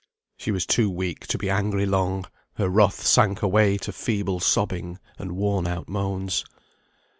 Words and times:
She 0.35 0.49
was 0.49 0.65
too 0.65 0.89
weak 0.89 1.27
to 1.27 1.37
be 1.37 1.47
angry 1.51 1.85
long; 1.85 2.25
her 2.55 2.67
wrath 2.69 3.05
sank 3.05 3.43
away 3.43 3.77
to 3.77 3.91
feeble 3.91 4.39
sobbing 4.39 4.97
and 5.19 5.33
worn 5.33 5.67
out 5.67 5.87
moans. 5.89 6.43